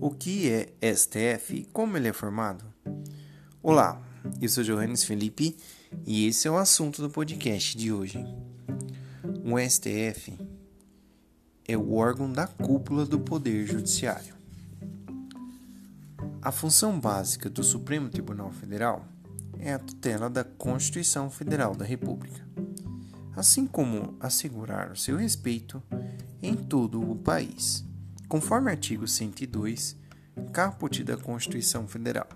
O 0.00 0.10
que 0.10 0.50
é 0.50 0.94
STF 0.94 1.54
e 1.54 1.64
como 1.64 1.96
ele 1.96 2.08
é 2.08 2.12
formado? 2.12 2.64
Olá, 3.62 4.00
eu 4.40 4.48
sou 4.48 4.62
Johannes 4.64 5.04
Felipe 5.04 5.56
e 6.06 6.26
esse 6.26 6.46
é 6.46 6.50
o 6.50 6.56
assunto 6.56 7.02
do 7.02 7.10
podcast 7.10 7.76
de 7.76 7.92
hoje. 7.92 8.24
O 9.44 9.58
STF 9.58 10.38
é 11.66 11.76
o 11.76 11.94
órgão 11.94 12.30
da 12.30 12.46
cúpula 12.46 13.04
do 13.04 13.18
Poder 13.18 13.66
Judiciário. 13.66 14.34
A 16.42 16.52
função 16.52 17.00
básica 17.00 17.48
do 17.48 17.64
Supremo 17.64 18.08
Tribunal 18.08 18.50
Federal 18.52 19.06
é 19.58 19.72
a 19.72 19.78
tutela 19.78 20.28
da 20.28 20.44
Constituição 20.44 21.30
Federal 21.30 21.74
da 21.74 21.84
República, 21.84 22.46
assim 23.34 23.66
como 23.66 24.14
assegurar 24.20 24.92
o 24.92 24.96
seu 24.96 25.16
respeito 25.16 25.82
em 26.42 26.54
todo 26.54 27.00
o 27.00 27.16
país, 27.16 27.82
conforme 28.28 28.70
artigo 28.70 29.06
102, 29.06 29.96
caput 30.52 31.02
da 31.04 31.16
Constituição 31.16 31.86
Federal. 31.86 32.28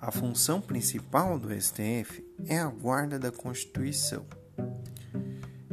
A 0.00 0.10
função 0.10 0.60
principal 0.60 1.38
do 1.38 1.48
STF 1.60 2.24
é 2.46 2.58
a 2.58 2.68
guarda 2.68 3.18
da 3.18 3.30
Constituição 3.30 4.24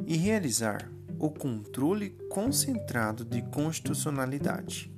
e 0.06 0.18
realizar 0.18 0.90
o 1.18 1.30
controle 1.30 2.10
concentrado 2.30 3.24
de 3.24 3.42
constitucionalidade 3.44 4.94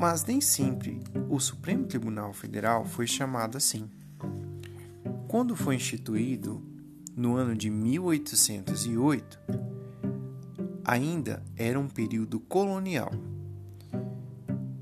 mas 0.00 0.24
nem 0.24 0.40
sempre 0.40 0.98
o 1.28 1.38
Supremo 1.38 1.86
Tribunal 1.86 2.32
Federal 2.32 2.86
foi 2.86 3.06
chamado 3.06 3.58
assim. 3.58 3.88
Quando 5.28 5.54
foi 5.54 5.76
instituído 5.76 6.62
no 7.14 7.36
ano 7.36 7.54
de 7.54 7.68
1808, 7.68 9.38
ainda 10.90 11.40
era 11.56 11.78
um 11.78 11.86
período 11.86 12.40
colonial 12.40 13.12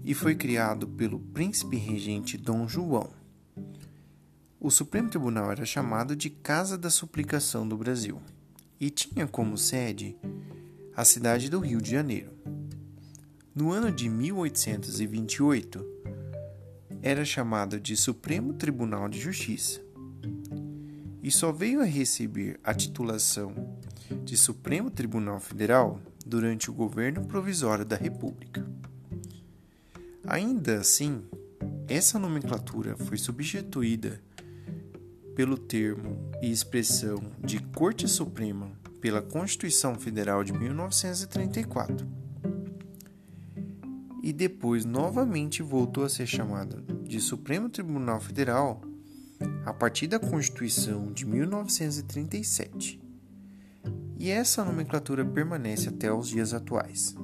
e 0.03 0.15
foi 0.15 0.35
criado 0.35 0.89
pelo 0.89 1.21
príncipe 1.21 1.77
regente 1.77 2.39
Dom 2.39 2.67
João. 2.67 3.11
O 4.59 4.71
Supremo 4.71 5.11
Tribunal 5.11 5.53
era 5.53 5.67
chamado 5.67 6.17
de 6.17 6.31
Casa 6.31 6.79
da 6.79 6.89
Suplicação 6.89 7.69
do 7.69 7.77
Brasil 7.77 8.23
e 8.81 8.89
tinha 8.89 9.27
como 9.27 9.59
sede 9.59 10.17
a 10.97 11.05
cidade 11.05 11.51
do 11.51 11.59
Rio 11.59 11.83
de 11.83 11.91
Janeiro. 11.91 12.33
No 13.55 13.71
ano 13.71 13.93
de 13.93 14.09
1828, 14.09 15.85
era 17.03 17.23
chamado 17.23 17.79
de 17.79 17.95
Supremo 17.95 18.55
Tribunal 18.55 19.11
de 19.11 19.21
Justiça 19.21 19.83
e 21.23 21.31
só 21.31 21.53
veio 21.53 21.83
a 21.83 21.85
receber 21.85 22.59
a 22.65 22.73
titulação 22.73 23.78
de 24.25 24.37
Supremo 24.37 24.91
Tribunal 24.91 25.41
Federal 25.41 26.01
durante 26.25 26.71
o 26.71 26.75
governo 26.75 27.25
provisório 27.27 27.85
da 27.85 27.97
República. 27.97 28.67
Ainda 30.27 30.79
assim, 30.79 31.23
essa 31.89 32.19
nomenclatura 32.19 32.97
foi 32.97 33.17
substituída 33.17 34.21
pelo 35.35 35.57
termo 35.57 36.31
e 36.43 36.51
expressão 36.51 37.23
de 37.43 37.61
Corte 37.61 38.07
Suprema 38.09 38.71
pela 39.01 39.23
Constituição 39.23 39.95
Federal 39.95 40.43
de 40.43 40.53
1934 40.53 42.07
e 44.23 44.33
depois 44.33 44.85
novamente 44.85 45.63
voltou 45.63 46.05
a 46.05 46.09
ser 46.09 46.27
chamada 46.27 46.83
de 47.05 47.21
Supremo 47.21 47.71
Tribunal 47.71 48.21
Federal 48.21 48.83
a 49.65 49.73
partir 49.73 50.07
da 50.07 50.19
Constituição 50.19 51.13
de 51.13 51.25
1937. 51.25 53.08
E 54.19 54.31
essa 54.31 54.65
nomenclatura 54.65 55.25
permanece 55.25 55.89
até 55.89 56.13
os 56.13 56.29
dias 56.29 56.53
atuais. 56.53 57.15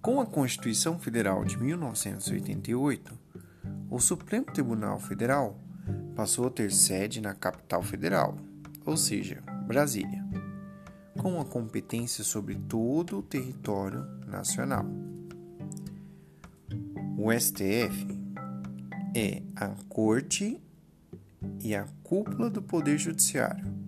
Com 0.00 0.20
a 0.20 0.26
Constituição 0.26 0.98
Federal 0.98 1.44
de 1.44 1.58
1988, 1.58 3.18
o 3.90 3.98
Supremo 3.98 4.46
Tribunal 4.46 5.00
Federal 5.00 5.58
passou 6.14 6.46
a 6.46 6.50
ter 6.50 6.70
sede 6.70 7.20
na 7.20 7.34
capital 7.34 7.82
federal, 7.82 8.36
ou 8.86 8.96
seja, 8.96 9.42
Brasília, 9.66 10.24
com 11.18 11.40
a 11.40 11.44
competência 11.44 12.22
sobre 12.22 12.54
todo 12.54 13.18
o 13.18 13.22
território 13.22 14.06
nacional. 14.26 14.86
O 17.18 17.32
STF 17.32 18.06
é 19.14 19.42
a 19.56 19.68
corte 19.88 20.62
e 21.58 21.74
a 21.74 21.86
cúpula 22.02 22.48
do 22.48 22.62
Poder 22.62 22.96
Judiciário, 22.96 23.79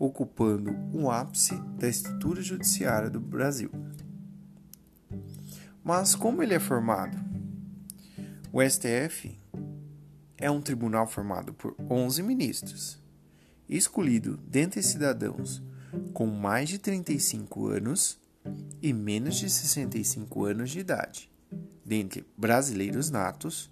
ocupando 0.00 0.74
o 0.92 1.08
ápice 1.08 1.54
da 1.78 1.86
estrutura 1.88 2.42
judiciária 2.42 3.08
do 3.08 3.20
Brasil. 3.20 3.70
Mas 5.84 6.16
como 6.16 6.42
ele 6.42 6.54
é 6.54 6.58
formado? 6.58 7.16
O 8.52 8.60
STF 8.60 9.38
é 10.36 10.50
um 10.50 10.60
tribunal 10.60 11.06
formado 11.06 11.54
por 11.54 11.76
11 11.88 12.22
ministros, 12.24 13.00
escolhido 13.68 14.36
dentre 14.38 14.82
cidadãos 14.82 15.62
com 16.12 16.26
mais 16.26 16.68
de 16.68 16.78
35 16.78 17.68
anos 17.68 18.18
e 18.82 18.92
menos 18.92 19.36
de 19.36 19.48
65 19.48 20.44
anos 20.44 20.70
de 20.70 20.80
idade 20.80 21.30
dentre 21.90 22.24
brasileiros 22.36 23.10
natos, 23.10 23.68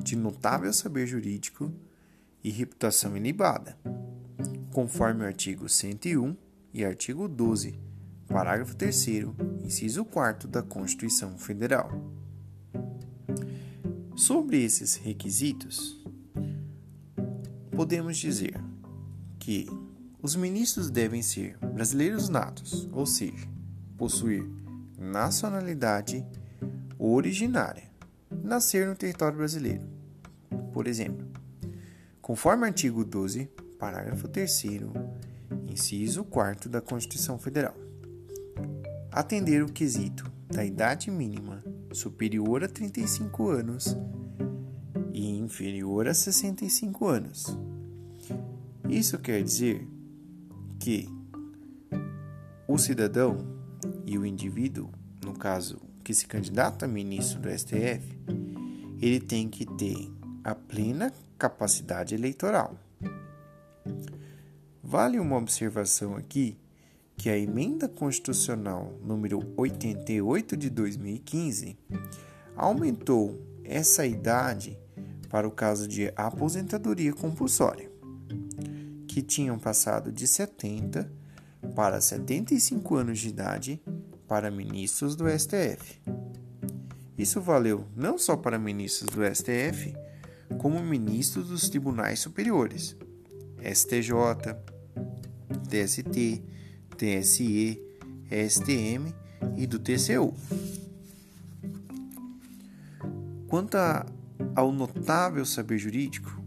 de 0.00 0.14
notável 0.14 0.72
saber 0.72 1.08
jurídico 1.08 1.72
e 2.44 2.50
reputação 2.50 3.16
ilibada, 3.16 3.76
conforme 4.78 5.24
o 5.24 5.26
artigo 5.26 5.68
101 5.68 6.36
e 6.72 6.84
artigo 6.84 7.26
12, 7.26 7.76
parágrafo 8.28 8.76
3, 8.76 9.08
inciso 9.64 10.04
4 10.04 10.46
da 10.46 10.62
Constituição 10.62 11.36
Federal. 11.36 11.90
Sobre 14.14 14.62
esses 14.62 14.94
requisitos, 14.94 16.00
podemos 17.72 18.16
dizer 18.18 18.54
que 19.40 19.66
os 20.22 20.36
ministros 20.36 20.92
devem 20.92 21.22
ser 21.22 21.58
brasileiros 21.58 22.28
natos, 22.28 22.88
ou 22.92 23.04
seja, 23.04 23.48
possuir 23.96 24.48
nacionalidade 24.96 26.24
originária, 26.96 27.90
nascer 28.44 28.86
no 28.86 28.94
território 28.94 29.38
brasileiro. 29.38 29.88
Por 30.72 30.86
exemplo, 30.86 31.26
conforme 32.22 32.62
o 32.62 32.66
artigo 32.66 33.04
12, 33.04 33.50
parágrafo 33.78 34.26
3, 34.28 34.62
inciso 35.70 36.24
4 36.24 36.68
da 36.68 36.80
Constituição 36.80 37.38
Federal, 37.38 37.74
atender 39.10 39.62
o 39.62 39.72
quesito 39.72 40.30
da 40.48 40.64
idade 40.64 41.10
mínima 41.10 41.62
superior 41.92 42.64
a 42.64 42.68
35 42.68 43.48
anos 43.48 43.96
e 45.12 45.30
inferior 45.38 46.08
a 46.08 46.14
65 46.14 47.06
anos. 47.06 47.56
Isso 48.88 49.18
quer 49.18 49.42
dizer 49.42 49.86
que 50.80 51.08
o 52.66 52.78
cidadão 52.78 53.36
e 54.06 54.18
o 54.18 54.26
indivíduo, 54.26 54.90
no 55.24 55.32
caso 55.34 55.80
que 56.02 56.14
se 56.14 56.26
candidata 56.26 56.86
a 56.86 56.88
ministro 56.88 57.40
do 57.40 57.50
STF, 57.50 58.18
ele 59.00 59.20
tem 59.20 59.48
que 59.48 59.66
ter 59.76 60.10
a 60.42 60.54
plena 60.54 61.12
capacidade 61.38 62.14
eleitoral. 62.14 62.87
Vale 64.88 65.20
uma 65.20 65.36
observação 65.36 66.16
aqui 66.16 66.56
que 67.14 67.28
a 67.28 67.36
emenda 67.36 67.86
constitucional 67.86 68.98
número 69.04 69.52
88 69.54 70.56
de 70.56 70.70
2015 70.70 71.78
aumentou 72.56 73.38
essa 73.62 74.06
idade 74.06 74.78
para 75.28 75.46
o 75.46 75.50
caso 75.50 75.86
de 75.86 76.10
aposentadoria 76.16 77.12
compulsória, 77.12 77.92
que 79.06 79.20
tinham 79.20 79.58
passado 79.58 80.10
de 80.10 80.26
70 80.26 81.12
para 81.76 82.00
75 82.00 82.96
anos 82.96 83.18
de 83.18 83.28
idade 83.28 83.82
para 84.26 84.50
ministros 84.50 85.14
do 85.14 85.28
STF. 85.28 86.00
Isso 87.18 87.42
valeu 87.42 87.84
não 87.94 88.16
só 88.16 88.38
para 88.38 88.58
ministros 88.58 89.10
do 89.10 89.22
STF, 89.22 89.94
como 90.56 90.82
ministros 90.82 91.48
dos 91.48 91.68
tribunais 91.68 92.20
superiores, 92.20 92.96
STJ, 93.62 94.56
TST, 95.68 96.42
TSE, 96.96 97.80
STM 98.30 99.14
e 99.56 99.66
do 99.66 99.78
TCU. 99.78 100.34
Quanto 103.48 103.76
ao 104.54 104.72
notável 104.72 105.44
saber 105.46 105.78
jurídico, 105.78 106.42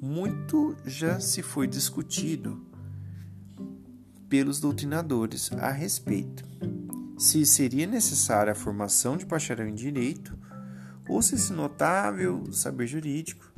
muito 0.00 0.76
já 0.84 1.20
se 1.20 1.42
foi 1.42 1.66
discutido 1.66 2.64
pelos 4.28 4.60
doutrinadores 4.60 5.52
a 5.52 5.70
respeito 5.70 6.44
se 7.18 7.46
seria 7.46 7.86
necessária 7.86 8.52
a 8.52 8.56
formação 8.56 9.16
de 9.16 9.24
bacharel 9.24 9.68
em 9.68 9.74
direito 9.74 10.36
ou 11.08 11.22
se 11.22 11.36
esse 11.36 11.52
notável 11.52 12.44
saber 12.52 12.86
jurídico 12.86 13.52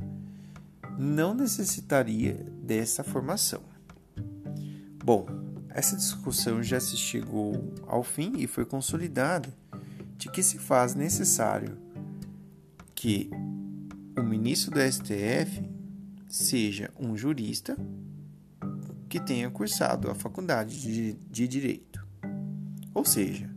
não 0.97 1.33
necessitaria 1.33 2.33
dessa 2.61 3.03
formação. 3.03 3.61
Bom, 5.09 5.25
essa 5.69 5.95
discussão 5.95 6.61
já 6.61 6.79
se 6.79 6.95
chegou 6.95 7.73
ao 7.87 8.03
fim 8.03 8.33
e 8.37 8.45
foi 8.45 8.63
consolidada 8.63 9.51
de 10.15 10.29
que 10.29 10.43
se 10.43 10.59
faz 10.59 10.93
necessário 10.93 11.79
que 12.93 13.27
o 14.15 14.21
ministro 14.21 14.69
do 14.69 14.79
STF 14.79 15.67
seja 16.27 16.93
um 16.95 17.17
jurista 17.17 17.75
que 19.09 19.19
tenha 19.19 19.49
cursado 19.49 20.11
a 20.11 20.13
faculdade 20.13 20.79
de, 20.79 21.13
de 21.13 21.47
Direito. 21.47 22.05
Ou 22.93 23.03
seja, 23.03 23.49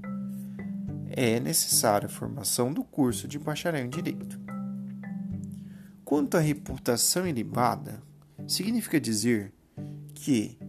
é 1.11 1.39
necessária 1.39 2.07
a 2.07 2.11
formação 2.11 2.73
do 2.73 2.83
curso 2.83 3.29
de 3.29 3.39
bacharel 3.39 3.85
em 3.85 3.91
Direito. 3.91 4.41
Quanto 6.03 6.39
à 6.39 6.41
reputação 6.41 7.27
ilibada, 7.27 8.03
significa 8.49 8.99
dizer 8.99 9.53
que 10.15 10.62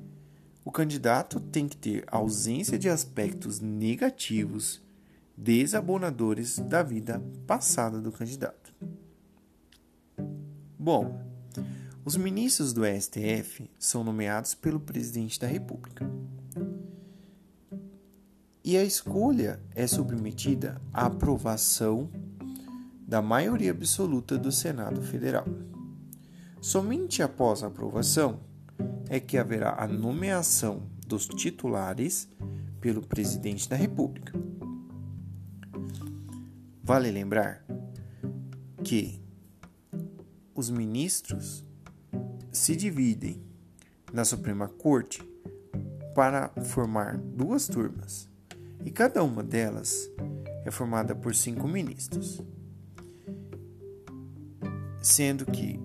candidato 0.74 1.40
tem 1.40 1.68
que 1.68 1.78
ter 1.78 2.04
ausência 2.08 2.78
de 2.80 2.90
aspectos 2.90 3.60
negativos 3.60 4.82
desabonadores 5.38 6.58
da 6.58 6.82
vida 6.82 7.22
passada 7.46 8.02
do 8.02 8.12
candidato. 8.12 8.74
Bom, 10.78 11.24
os 12.04 12.18
ministros 12.18 12.74
do 12.74 12.82
STF 12.86 13.70
são 13.78 14.04
nomeados 14.04 14.56
pelo 14.56 14.80
presidente 14.80 15.40
da 15.40 15.48
República. 15.48 16.10
E 18.64 18.76
a 18.76 18.84
escolha 18.84 19.62
é 19.76 19.86
submetida 19.86 20.82
à 20.92 21.06
aprovação 21.06 22.10
da 23.08 23.22
maioria 23.22 23.72
absoluta 23.72 24.38
do 24.38 24.52
Senado 24.52 25.02
Federal. 25.02 25.46
Somente 26.60 27.22
após 27.22 27.62
a 27.62 27.68
aprovação 27.68 28.40
é 29.14 29.20
que 29.20 29.38
haverá 29.38 29.76
a 29.78 29.88
nomeação 29.88 30.90
dos 31.06 31.28
titulares 31.28 32.28
pelo 32.82 33.00
presidente 33.00 33.70
da 33.70 33.76
República. 33.76 34.34
Vale 36.84 37.12
lembrar 37.12 37.64
que 38.84 39.24
os 40.56 40.72
ministros 40.72 41.64
se 42.52 42.76
dividem 42.76 43.40
na 44.12 44.26
Suprema 44.26 44.68
Corte 44.68 45.22
para 46.16 46.50
formar 46.64 47.20
duas 47.20 47.68
turmas, 47.68 48.28
e 48.84 48.90
cada 48.90 49.24
uma 49.24 49.44
delas 49.44 50.10
é 50.66 50.72
formada 50.72 51.14
por 51.14 51.36
cinco 51.36 51.68
ministros, 51.68 52.42
sendo 55.00 55.46
que 55.46 55.80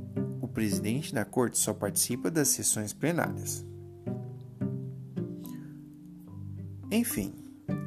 o 0.48 0.50
presidente 0.50 1.14
da 1.14 1.26
corte 1.26 1.58
só 1.58 1.74
participa 1.74 2.30
das 2.30 2.48
sessões 2.48 2.94
plenárias. 2.94 3.64
Enfim, 6.90 7.34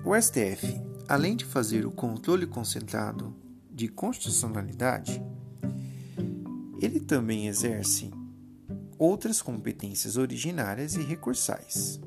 o 0.05 0.15
STF, 0.15 0.79
além 1.07 1.35
de 1.35 1.43
fazer 1.43 1.87
o 1.87 1.91
controle 1.91 2.45
concentrado 2.45 3.35
de 3.71 3.87
constitucionalidade, 3.87 5.21
ele 6.79 6.99
também 6.99 7.47
exerce 7.47 8.11
outras 8.97 9.41
competências 9.41 10.17
originárias 10.17 10.93
e 10.93 11.01
recursais. 11.01 11.99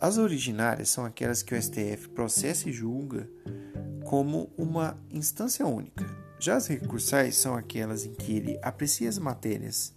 As 0.00 0.18
originárias 0.18 0.88
são 0.88 1.04
aquelas 1.04 1.42
que 1.42 1.52
o 1.52 1.60
STF 1.60 2.10
processa 2.10 2.68
e 2.68 2.72
julga 2.72 3.28
como 4.04 4.48
uma 4.56 4.96
instância 5.10 5.66
única. 5.66 6.27
Já 6.40 6.56
as 6.56 6.66
recursais 6.66 7.36
são 7.36 7.54
aquelas 7.54 8.04
em 8.04 8.12
que 8.12 8.32
ele 8.32 8.58
aprecia 8.62 9.08
as 9.08 9.18
matérias 9.18 9.92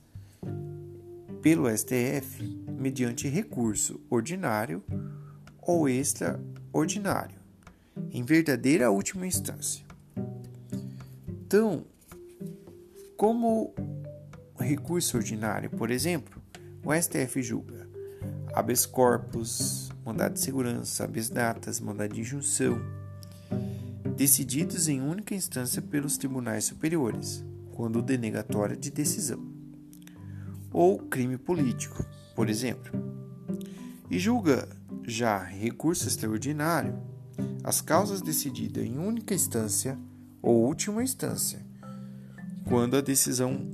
pelo 1.42 1.70
STF 1.76 2.44
mediante 2.68 3.28
recurso 3.28 4.00
ordinário 4.10 4.84
ou 5.62 5.88
extraordinário, 5.88 7.40
em 8.12 8.24
verdadeira 8.24 8.90
última 8.90 9.28
instância. 9.28 9.86
Então, 11.28 11.86
como 13.16 13.74
recurso 14.60 15.18
ordinário, 15.18 15.70
por 15.70 15.92
exemplo, 15.92 16.42
o 16.84 16.92
STF 16.94 17.42
julga 17.44 17.88
habeas 18.54 18.86
corpus, 18.86 19.90
mandado 20.06 20.34
de 20.34 20.40
segurança, 20.40 21.04
habeas 21.04 21.30
datas, 21.30 21.80
mandado 21.80 22.14
de 22.14 22.22
injunção, 22.22 22.82
decididos 24.22 24.88
em 24.88 25.02
única 25.02 25.34
instância 25.34 25.82
pelos 25.82 26.16
tribunais 26.16 26.66
superiores, 26.66 27.44
quando 27.72 28.04
denegatória 28.04 28.78
de 28.78 28.92
decisão, 28.92 29.44
ou 30.72 31.00
crime 31.00 31.40
político, 31.40 32.06
por 32.36 32.48
exemplo, 32.48 32.92
e 34.12 34.20
julga 34.20 34.70
já 35.08 35.44
recurso 35.44 36.08
extraordinário 36.08 37.02
as 37.64 37.82
causas 37.82 38.22
decididas 38.22 38.86
em 38.86 39.00
única 39.00 39.34
instância 39.34 39.98
ou 40.40 40.66
última 40.68 41.02
instância, 41.02 41.66
quando 42.66 42.96
a 42.96 43.02
decisão 43.02 43.72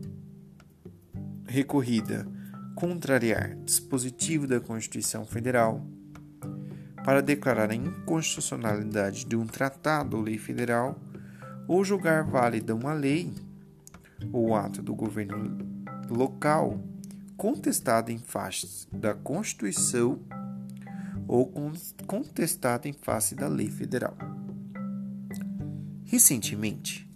recorrida 1.45 2.25
contrariar 2.73 3.53
dispositivo 3.65 4.47
da 4.47 4.61
Constituição 4.61 5.25
Federal, 5.25 5.85
para 7.07 7.21
declarar 7.21 7.71
a 7.71 7.73
inconstitucionalidade 7.73 9.23
de 9.23 9.37
um 9.37 9.47
tratado 9.47 10.17
ou 10.17 10.23
lei 10.23 10.37
federal, 10.37 10.99
ou 11.65 11.81
julgar 11.81 12.25
válida 12.25 12.75
uma 12.75 12.91
lei 12.91 13.33
ou 14.33 14.53
ato 14.53 14.81
do 14.81 14.93
governo 14.93 15.57
local 16.09 16.83
contestada 17.37 18.11
em 18.11 18.17
face 18.17 18.89
da 18.91 19.13
Constituição 19.13 20.19
ou 21.29 21.49
contestada 22.05 22.89
em 22.89 22.93
face 22.93 23.35
da 23.35 23.47
lei 23.47 23.69
federal. 23.69 24.17
Recentemente, 26.03 27.09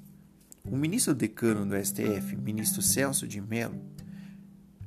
o 0.64 0.78
ministro 0.78 1.14
decano 1.14 1.66
do 1.66 1.76
STF, 1.86 2.38
ministro 2.38 2.82
Celso 2.82 3.28
de 3.28 3.42
Mello, 3.42 3.82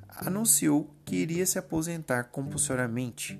anunciou 0.09 0.97
que 1.05 1.17
iria 1.17 1.45
se 1.45 1.59
aposentar 1.59 2.31
compulsoriamente, 2.31 3.39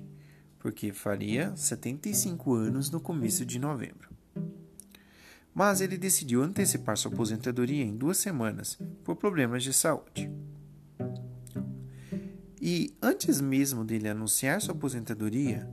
porque 0.65 0.91
faria 0.91 1.55
75 1.55 2.55
anos 2.55 2.89
no 2.89 2.99
começo 2.99 3.45
de 3.45 3.59
novembro. 3.59 4.09
Mas 5.53 5.79
ele 5.79 5.95
decidiu 5.95 6.41
antecipar 6.41 6.97
sua 6.97 7.11
aposentadoria 7.13 7.83
em 7.83 7.95
duas 7.95 8.17
semanas 8.17 8.75
por 9.03 9.15
problemas 9.15 9.61
de 9.61 9.71
saúde. 9.71 10.27
E 12.59 12.95
antes 12.99 13.39
mesmo 13.39 13.85
dele 13.85 14.09
anunciar 14.09 14.59
sua 14.59 14.73
aposentadoria, 14.73 15.69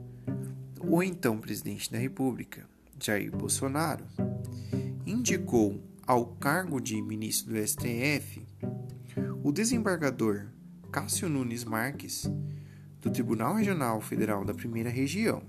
o 0.79 1.01
então 1.01 1.39
presidente 1.39 1.91
da 1.91 1.97
República, 1.97 2.63
Jair 3.01 3.35
Bolsonaro, 3.35 4.05
indicou 5.07 5.83
ao 6.05 6.27
cargo 6.35 6.79
de 6.79 7.01
ministro 7.01 7.51
do 7.51 7.67
STF 7.67 8.45
o 9.43 9.51
desembargador 9.51 10.45
Cássio 10.91 11.27
Nunes 11.27 11.63
Marques, 11.63 12.29
do 13.03 13.11
Tribunal 13.11 13.55
Regional 13.55 13.99
Federal 13.99 14.45
da 14.45 14.53
Primeira 14.53 14.89
Região. 14.89 15.43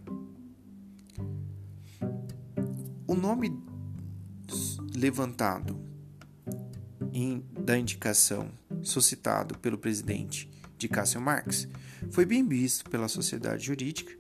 O 3.07 3.15
nome 3.15 3.57
levantado 4.93 5.79
em, 7.13 7.45
da 7.61 7.79
indicação 7.79 8.51
suscitado 8.83 9.57
pelo 9.59 9.79
presidente 9.79 10.51
de 10.77 10.89
Cássio 10.89 11.21
Marques 11.21 11.69
foi 12.11 12.27
bem 12.27 12.47
visto 12.47 12.91
pela 12.91 13.07
sociedade 13.07 13.67
jurídica, 13.67 14.13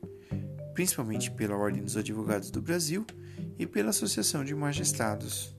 principalmente 0.73 1.29
pela 1.29 1.57
Ordem 1.57 1.83
dos 1.83 1.97
Advogados 1.97 2.53
do 2.53 2.63
Brasil 2.63 3.05
e 3.59 3.67
pela 3.67 3.91
Associação 3.91 4.45
de 4.45 4.55
Magistrados. 4.55 5.57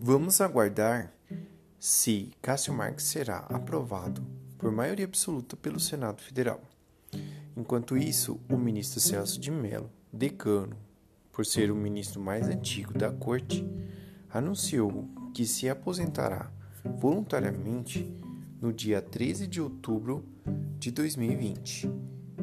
Vamos 0.00 0.40
aguardar 0.40 1.12
se 1.78 2.32
Cássio 2.40 2.72
Marques 2.72 3.04
será 3.04 3.38
aprovado 3.50 4.41
por 4.62 4.70
maioria 4.70 5.06
absoluta 5.06 5.56
pelo 5.56 5.80
Senado 5.80 6.22
Federal. 6.22 6.60
Enquanto 7.56 7.96
isso, 7.96 8.38
o 8.48 8.56
ministro 8.56 9.00
Celso 9.00 9.40
de 9.40 9.50
Mello, 9.50 9.90
decano, 10.12 10.76
por 11.32 11.44
ser 11.44 11.72
o 11.72 11.74
ministro 11.74 12.20
mais 12.20 12.46
antigo 12.46 12.96
da 12.96 13.10
corte, 13.10 13.66
anunciou 14.30 15.08
que 15.34 15.44
se 15.44 15.68
aposentará 15.68 16.48
voluntariamente 16.84 18.08
no 18.60 18.72
dia 18.72 19.02
13 19.02 19.48
de 19.48 19.60
outubro 19.60 20.24
de 20.78 20.92
2020 20.92 21.90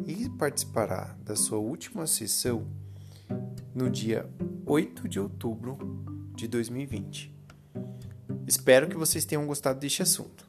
e 0.05 0.29
participará 0.31 1.15
da 1.23 1.37
sua 1.37 1.57
última 1.57 2.05
sessão 2.05 2.67
no 3.73 3.89
dia 3.89 4.29
8 4.65 5.07
de 5.07 5.21
outubro 5.21 5.77
de 6.35 6.49
2020. 6.49 7.33
Espero 8.45 8.89
que 8.89 8.97
vocês 8.97 9.23
tenham 9.23 9.47
gostado 9.47 9.79
deste 9.79 10.01
assunto. 10.01 10.48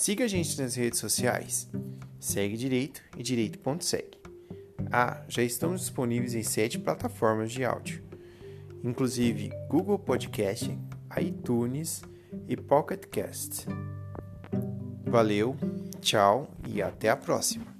Siga 0.00 0.26
a 0.26 0.28
gente 0.28 0.62
nas 0.62 0.76
redes 0.76 1.00
sociais. 1.00 1.68
Segue 2.20 2.56
Direito 2.56 3.02
e 3.16 3.22
Direito.segue. 3.24 4.16
Ah, 4.92 5.24
já 5.26 5.42
estamos 5.42 5.80
disponíveis 5.80 6.36
em 6.36 6.42
sete 6.44 6.78
plataformas 6.78 7.50
de 7.50 7.64
áudio, 7.64 8.00
inclusive 8.84 9.50
Google 9.68 9.98
Podcast, 9.98 10.70
iTunes 11.20 12.02
e 12.46 12.56
Pocket 12.56 13.06
Cast. 13.06 13.66
Valeu, 15.04 15.56
tchau 16.00 16.48
e 16.68 16.80
até 16.80 17.08
a 17.08 17.16
próxima. 17.16 17.77